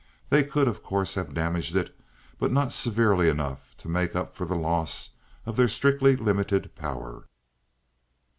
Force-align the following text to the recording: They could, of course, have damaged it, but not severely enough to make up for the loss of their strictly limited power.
They 0.31 0.43
could, 0.43 0.67
of 0.67 0.81
course, 0.81 1.13
have 1.13 1.31
damaged 1.35 1.75
it, 1.75 1.95
but 2.39 2.51
not 2.51 2.73
severely 2.73 3.29
enough 3.29 3.77
to 3.77 3.87
make 3.87 4.15
up 4.15 4.35
for 4.35 4.47
the 4.47 4.55
loss 4.55 5.11
of 5.45 5.57
their 5.57 5.67
strictly 5.69 6.15
limited 6.15 6.73
power. 6.73 7.27